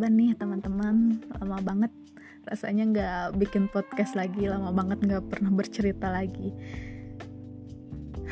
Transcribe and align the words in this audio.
kabar 0.00 0.16
nih 0.16 0.32
teman-teman? 0.32 1.20
Lama 1.44 1.60
banget 1.60 1.92
rasanya 2.48 2.88
nggak 2.88 3.36
bikin 3.36 3.68
podcast 3.68 4.16
lagi, 4.16 4.48
lama 4.48 4.72
banget 4.72 4.96
nggak 5.04 5.28
pernah 5.28 5.52
bercerita 5.52 6.08
lagi. 6.08 6.56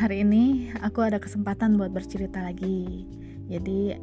Hari 0.01 0.25
ini 0.25 0.73
aku 0.81 1.05
ada 1.05 1.21
kesempatan 1.21 1.77
buat 1.77 1.93
bercerita 1.93 2.41
lagi. 2.41 3.05
Jadi 3.53 4.01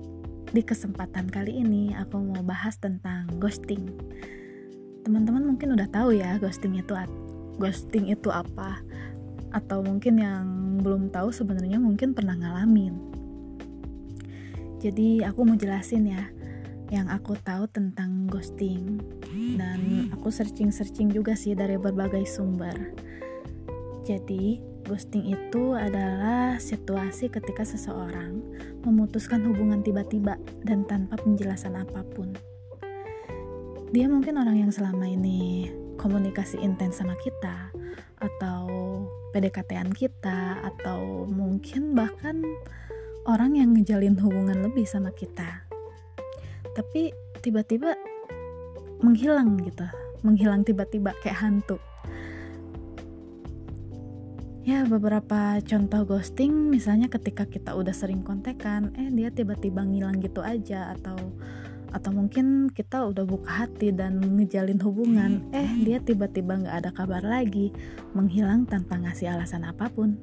di 0.53 0.61
kesempatan 0.61 1.25
kali 1.25 1.57
ini 1.57 1.89
aku 1.97 2.21
mau 2.21 2.45
bahas 2.45 2.77
tentang 2.77 3.33
ghosting. 3.41 3.97
Teman-teman 5.01 5.49
mungkin 5.49 5.73
udah 5.73 5.89
tahu 5.89 6.13
ya 6.21 6.37
ghosting 6.37 6.77
itu 6.77 6.93
ghosting 7.57 8.13
itu 8.13 8.29
apa? 8.29 8.77
Atau 9.49 9.81
mungkin 9.81 10.21
yang 10.21 10.45
belum 10.85 11.09
tahu 11.09 11.33
sebenarnya 11.33 11.81
mungkin 11.81 12.13
pernah 12.13 12.37
ngalamin 12.37 12.93
jadi 14.85 15.25
aku 15.25 15.41
mau 15.49 15.57
jelasin 15.57 16.13
ya 16.13 16.29
yang 16.93 17.09
aku 17.09 17.33
tahu 17.41 17.65
tentang 17.73 18.29
ghosting 18.29 19.01
dan 19.57 20.09
aku 20.13 20.29
searching-searching 20.29 21.09
juga 21.09 21.33
sih 21.33 21.57
dari 21.57 21.81
berbagai 21.81 22.29
sumber. 22.29 22.93
Jadi, 24.05 24.61
ghosting 24.85 25.33
itu 25.33 25.73
adalah 25.73 26.61
situasi 26.61 27.33
ketika 27.33 27.65
seseorang 27.65 28.37
memutuskan 28.85 29.41
hubungan 29.49 29.81
tiba-tiba 29.81 30.37
dan 30.61 30.85
tanpa 30.85 31.17
penjelasan 31.17 31.73
apa 31.73 32.05
pun. 32.13 32.29
Dia 33.89 34.05
mungkin 34.05 34.37
orang 34.37 34.61
yang 34.61 34.69
selama 34.69 35.09
ini 35.09 35.73
komunikasi 35.97 36.61
intens 36.61 37.01
sama 37.01 37.17
kita 37.17 37.73
atau 38.21 38.69
PDKT-an 39.33 39.89
kita 39.89 40.61
atau 40.61 41.25
mungkin 41.25 41.97
bahkan 41.97 42.45
orang 43.25 43.57
yang 43.57 43.73
ngejalin 43.73 44.15
hubungan 44.21 44.61
lebih 44.61 44.85
sama 44.85 45.09
kita 45.17 45.64
tapi 46.75 47.15
tiba-tiba 47.39 47.95
menghilang 48.99 49.55
gitu. 49.63 49.87
Menghilang 50.21 50.67
tiba-tiba 50.67 51.15
kayak 51.23 51.39
hantu. 51.39 51.79
Ya 54.65 54.81
beberapa 54.81 55.61
contoh 55.61 56.01
ghosting 56.09 56.73
misalnya 56.73 57.05
ketika 57.05 57.45
kita 57.45 57.77
udah 57.77 57.93
sering 57.93 58.25
kontekan 58.25 58.89
eh 58.97 59.13
dia 59.13 59.29
tiba-tiba 59.29 59.85
ngilang 59.85 60.17
gitu 60.25 60.41
aja 60.41 60.89
atau 60.97 61.15
atau 61.93 62.09
mungkin 62.09 62.73
kita 62.73 63.05
udah 63.07 63.29
buka 63.29 63.45
hati 63.45 63.93
dan 63.93 64.17
ngejalin 64.17 64.81
hubungan 64.81 65.45
eh 65.53 65.69
dia 65.85 66.01
tiba-tiba 66.01 66.65
nggak 66.65 66.75
ada 66.81 66.89
kabar 66.91 67.21
lagi 67.21 67.69
menghilang 68.17 68.65
tanpa 68.65 68.97
ngasih 68.97 69.37
alasan 69.37 69.69
apa 69.69 69.85
pun 69.93 70.17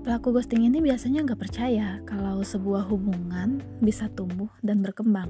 Pelaku 0.00 0.32
ghosting 0.32 0.64
ini 0.64 0.80
biasanya 0.80 1.28
nggak 1.28 1.40
percaya 1.44 2.00
kalau 2.08 2.40
sebuah 2.40 2.88
hubungan 2.88 3.60
bisa 3.84 4.08
tumbuh 4.08 4.48
dan 4.64 4.80
berkembang. 4.80 5.28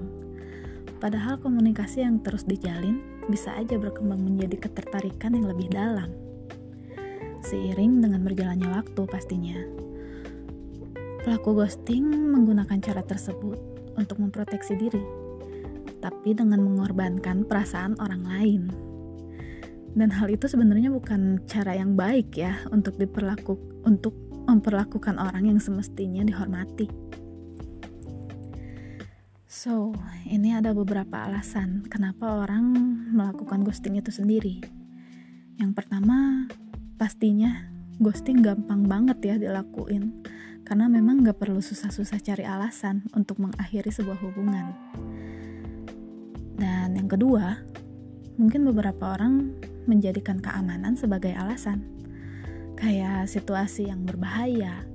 Padahal 1.02 1.42
komunikasi 1.42 2.06
yang 2.06 2.22
terus 2.22 2.46
dijalin 2.46 3.02
bisa 3.26 3.50
aja 3.58 3.74
berkembang 3.74 4.22
menjadi 4.22 4.70
ketertarikan 4.70 5.34
yang 5.34 5.50
lebih 5.50 5.74
dalam. 5.74 6.14
Seiring 7.42 7.98
dengan 7.98 8.22
berjalannya 8.22 8.70
waktu 8.70 9.02
pastinya. 9.10 9.58
Pelaku 11.26 11.50
ghosting 11.58 12.06
menggunakan 12.30 12.78
cara 12.78 13.02
tersebut 13.02 13.58
untuk 13.98 14.22
memproteksi 14.22 14.78
diri, 14.78 15.02
tapi 15.98 16.30
dengan 16.30 16.62
mengorbankan 16.62 17.42
perasaan 17.42 17.98
orang 17.98 18.22
lain. 18.22 18.62
Dan 19.98 20.14
hal 20.14 20.30
itu 20.30 20.46
sebenarnya 20.46 20.94
bukan 20.94 21.42
cara 21.50 21.74
yang 21.74 21.98
baik 21.98 22.38
ya 22.38 22.54
untuk 22.70 22.94
diperlaku 22.94 23.58
untuk 23.82 24.29
memperlakukan 24.50 25.14
orang 25.22 25.46
yang 25.54 25.62
semestinya 25.62 26.26
dihormati. 26.26 26.91
So, 29.50 29.94
ini 30.26 30.54
ada 30.54 30.75
beberapa 30.75 31.26
alasan 31.26 31.86
kenapa 31.86 32.47
orang 32.47 32.70
melakukan 33.14 33.62
ghosting 33.62 33.98
itu 33.98 34.10
sendiri. 34.10 34.62
Yang 35.60 35.76
pertama, 35.76 36.48
pastinya 36.97 37.69
ghosting 38.00 38.41
gampang 38.41 38.88
banget 38.88 39.19
ya 39.20 39.34
dilakuin, 39.36 40.25
karena 40.64 40.88
memang 40.88 41.26
gak 41.26 41.36
perlu 41.36 41.60
susah-susah 41.60 42.19
cari 42.25 42.48
alasan 42.48 43.04
untuk 43.12 43.42
mengakhiri 43.42 43.92
sebuah 43.92 44.16
hubungan. 44.22 44.72
Dan 46.56 46.96
yang 46.96 47.10
kedua, 47.10 47.60
mungkin 48.41 48.64
beberapa 48.64 49.12
orang 49.19 49.52
menjadikan 49.84 50.41
keamanan 50.41 50.96
sebagai 50.96 51.36
alasan 51.36 52.00
kayak 52.80 53.28
situasi 53.28 53.92
yang 53.92 54.08
berbahaya, 54.08 54.88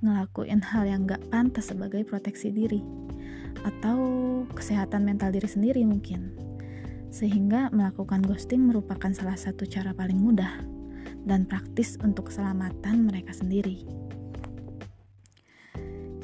ngelakuin 0.00 0.64
hal 0.64 0.88
yang 0.88 1.04
gak 1.04 1.20
pantas 1.28 1.68
sebagai 1.68 2.00
proteksi 2.08 2.48
diri, 2.48 2.80
atau 3.62 3.98
kesehatan 4.56 5.04
mental 5.04 5.30
diri 5.36 5.44
sendiri 5.44 5.84
mungkin. 5.84 6.32
Sehingga 7.12 7.68
melakukan 7.76 8.24
ghosting 8.24 8.64
merupakan 8.64 9.12
salah 9.12 9.36
satu 9.36 9.68
cara 9.68 9.92
paling 9.92 10.16
mudah 10.16 10.64
dan 11.28 11.44
praktis 11.44 12.00
untuk 12.00 12.32
keselamatan 12.32 13.08
mereka 13.08 13.36
sendiri. 13.36 13.84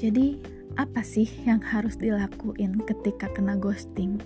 Jadi, 0.01 0.41
apa 0.81 1.05
sih 1.05 1.29
yang 1.45 1.61
harus 1.61 2.01
dilakuin 2.01 2.81
ketika 2.89 3.29
kena 3.37 3.55
ghosting? 3.61 4.17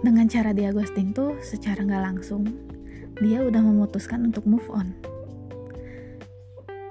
Dengan 0.00 0.26
cara 0.26 0.56
dia 0.56 0.72
ghosting 0.72 1.12
tuh 1.12 1.38
secara 1.42 1.82
nggak 1.82 2.04
langsung, 2.12 2.65
dia 3.24 3.40
udah 3.40 3.62
memutuskan 3.64 4.28
untuk 4.28 4.44
move 4.44 4.68
on. 4.68 4.92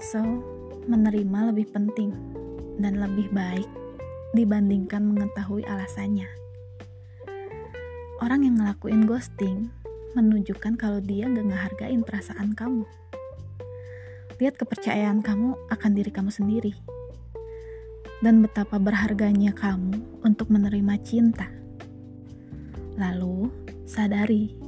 So, 0.02 0.22
menerima 0.90 1.54
lebih 1.54 1.70
penting 1.70 2.14
dan 2.82 2.98
lebih 2.98 3.30
baik 3.30 3.70
dibandingkan 4.34 5.06
mengetahui 5.06 5.62
alasannya. 5.70 6.30
Orang 8.24 8.42
yang 8.48 8.58
ngelakuin 8.58 9.06
ghosting 9.06 9.70
menunjukkan 10.18 10.80
kalau 10.80 11.04
dia 11.04 11.30
gak 11.30 11.46
ngehargain 11.46 12.02
perasaan 12.02 12.58
kamu. 12.58 12.88
Lihat 14.42 14.56
kepercayaan 14.58 15.22
kamu 15.22 15.54
akan 15.70 15.92
diri 15.94 16.12
kamu 16.12 16.32
sendiri. 16.34 16.74
Dan 18.24 18.42
betapa 18.42 18.80
berharganya 18.80 19.52
kamu 19.52 20.24
untuk 20.24 20.50
menerima 20.50 20.96
cinta. 21.04 21.52
Lalu, 22.96 23.52
sadari 23.84 24.65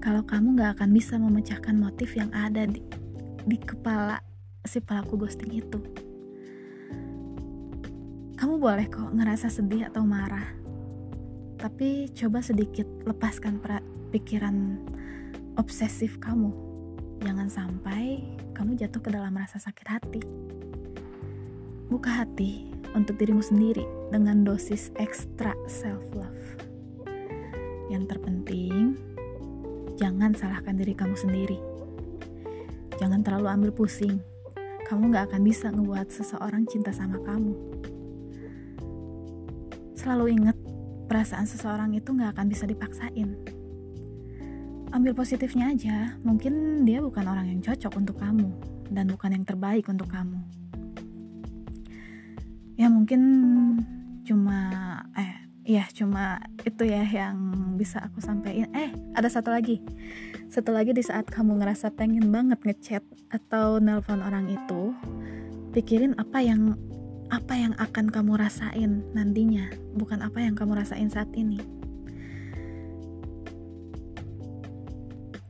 kalau 0.00 0.22
kamu 0.26 0.58
gak 0.58 0.80
akan 0.80 0.90
bisa 0.90 1.14
memecahkan 1.20 1.76
motif 1.76 2.14
yang 2.18 2.32
ada 2.34 2.66
di, 2.66 2.80
di 3.44 3.56
kepala 3.60 4.22
si 4.64 4.80
pelaku 4.80 5.20
ghosting 5.20 5.52
itu. 5.52 5.78
Kamu 8.34 8.58
boleh 8.58 8.90
kok 8.90 9.14
ngerasa 9.14 9.48
sedih 9.48 9.88
atau 9.88 10.02
marah, 10.02 10.44
tapi 11.56 12.10
coba 12.12 12.44
sedikit 12.44 12.84
lepaskan 13.08 13.62
pikiran 14.10 14.78
obsesif 15.56 16.18
kamu. 16.18 16.50
Jangan 17.24 17.48
sampai 17.48 18.20
kamu 18.52 18.76
jatuh 18.76 19.00
ke 19.00 19.10
dalam 19.14 19.32
rasa 19.32 19.56
sakit 19.62 19.86
hati. 19.88 20.22
Buka 21.88 22.10
hati 22.10 22.68
untuk 22.92 23.16
dirimu 23.16 23.40
sendiri 23.40 23.86
dengan 24.10 24.44
dosis 24.44 24.90
ekstra 25.00 25.56
self-love. 25.66 26.60
Yang 27.88 28.16
terpenting, 28.16 28.96
jangan 29.98 30.34
salahkan 30.34 30.74
diri 30.74 30.94
kamu 30.94 31.14
sendiri. 31.14 31.58
Jangan 32.98 33.26
terlalu 33.26 33.48
ambil 33.50 33.70
pusing. 33.74 34.22
Kamu 34.84 35.10
gak 35.10 35.32
akan 35.32 35.42
bisa 35.42 35.72
ngebuat 35.72 36.12
seseorang 36.12 36.68
cinta 36.68 36.92
sama 36.92 37.16
kamu. 37.24 37.56
Selalu 39.96 40.36
ingat, 40.36 40.56
perasaan 41.08 41.48
seseorang 41.48 41.96
itu 41.96 42.12
gak 42.12 42.36
akan 42.36 42.46
bisa 42.52 42.68
dipaksain. 42.68 43.32
Ambil 44.92 45.16
positifnya 45.16 45.72
aja, 45.72 46.14
mungkin 46.22 46.84
dia 46.86 47.02
bukan 47.02 47.24
orang 47.26 47.50
yang 47.50 47.58
cocok 47.64 47.98
untuk 47.98 48.20
kamu, 48.20 48.46
dan 48.92 49.10
bukan 49.10 49.34
yang 49.34 49.42
terbaik 49.42 49.88
untuk 49.90 50.06
kamu. 50.12 50.38
Ya 52.78 52.86
mungkin 52.92 53.22
cuma, 54.22 54.60
eh 55.18 55.33
Iya, 55.64 55.88
cuma 55.96 56.44
itu 56.68 56.84
ya 56.84 57.00
yang 57.08 57.40
bisa 57.80 57.96
aku 58.04 58.20
sampaikan. 58.20 58.68
Eh, 58.76 58.92
ada 59.16 59.32
satu 59.32 59.48
lagi. 59.48 59.80
Satu 60.52 60.76
lagi 60.76 60.92
di 60.92 61.00
saat 61.00 61.24
kamu 61.24 61.56
ngerasa 61.56 61.88
pengen 61.96 62.28
banget 62.28 62.60
ngechat 62.68 63.00
atau 63.32 63.80
nelpon 63.80 64.20
orang 64.20 64.52
itu, 64.52 64.92
pikirin 65.72 66.12
apa 66.20 66.44
yang 66.44 66.76
apa 67.32 67.56
yang 67.56 67.72
akan 67.80 68.12
kamu 68.12 68.36
rasain 68.36 69.00
nantinya, 69.16 69.72
bukan 69.96 70.20
apa 70.20 70.44
yang 70.44 70.52
kamu 70.52 70.76
rasain 70.76 71.08
saat 71.08 71.32
ini. 71.32 71.56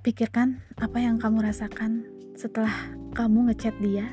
Pikirkan 0.06 0.62
apa 0.78 1.02
yang 1.02 1.18
kamu 1.18 1.42
rasakan 1.42 2.06
setelah 2.38 2.70
kamu 3.18 3.50
ngechat 3.50 3.74
dia 3.82 4.06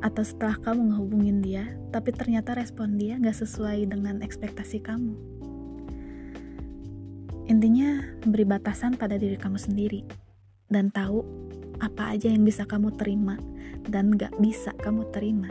atau 0.00 0.24
setelah 0.24 0.56
kamu 0.60 0.92
ngehubungin 0.92 1.38
dia, 1.44 1.64
tapi 1.92 2.12
ternyata 2.12 2.56
respon 2.56 2.96
dia 2.96 3.20
gak 3.20 3.36
sesuai 3.36 3.88
dengan 3.88 4.24
ekspektasi 4.24 4.80
kamu. 4.80 5.14
Intinya, 7.48 8.04
beri 8.24 8.46
batasan 8.46 8.96
pada 8.96 9.20
diri 9.20 9.36
kamu 9.36 9.58
sendiri 9.60 10.06
dan 10.70 10.88
tahu 10.92 11.24
apa 11.80 12.14
aja 12.14 12.30
yang 12.30 12.44
bisa 12.46 12.64
kamu 12.64 12.94
terima 12.96 13.36
dan 13.88 14.14
gak 14.14 14.32
bisa 14.38 14.70
kamu 14.80 15.04
terima. 15.10 15.50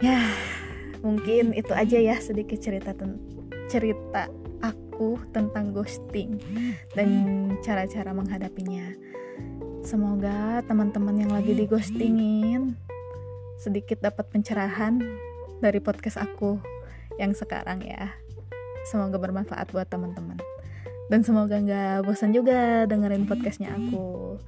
ya 0.00 0.20
mungkin 1.00 1.56
itu 1.56 1.72
aja 1.72 1.96
ya 1.96 2.16
sedikit 2.20 2.60
cerita 2.60 2.92
cerita 3.66 4.28
aku 4.60 5.20
tentang 5.32 5.72
ghosting 5.72 6.40
dan 6.92 7.08
cara-cara 7.64 8.12
menghadapinya 8.12 8.92
semoga 9.86 10.66
teman-teman 10.66 11.14
yang 11.14 11.30
lagi 11.30 11.54
di 11.54 11.62
ghostingin 11.62 12.74
sedikit 13.54 14.02
dapat 14.02 14.26
pencerahan 14.34 14.98
dari 15.62 15.78
podcast 15.78 16.18
aku 16.18 16.58
yang 17.22 17.30
sekarang 17.38 17.86
ya. 17.86 18.10
Semoga 18.90 19.22
bermanfaat 19.22 19.70
buat 19.70 19.86
teman-teman. 19.86 20.42
Dan 21.06 21.22
semoga 21.22 21.62
nggak 21.62 22.02
bosan 22.02 22.34
juga 22.34 22.82
dengerin 22.90 23.30
podcastnya 23.30 23.78
aku. 23.78 24.42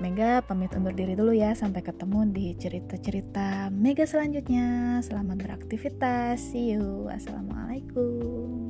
Mega 0.00 0.40
pamit 0.40 0.72
undur 0.72 0.96
diri 0.96 1.12
dulu 1.12 1.36
ya. 1.36 1.52
Sampai 1.52 1.84
ketemu 1.84 2.32
di 2.32 2.56
cerita-cerita 2.56 3.68
Mega 3.68 4.08
selanjutnya. 4.08 4.98
Selamat 5.04 5.44
beraktivitas. 5.44 6.40
See 6.40 6.72
you. 6.72 7.12
Assalamualaikum 7.12 8.61